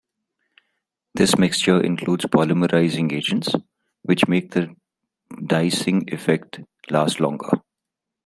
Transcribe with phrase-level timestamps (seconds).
[1.13, 3.49] This mixture includes polymerising agents,
[4.01, 4.75] which make the
[5.31, 7.51] deicing effect last longer.